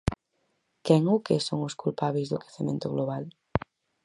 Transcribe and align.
Quen 0.85 1.03
ou 1.13 1.19
que 1.25 1.43
son 1.47 1.59
os 1.67 1.77
culpábeis 1.81 2.27
do 2.29 2.41
quecemento 2.43 2.87
global? 2.93 3.23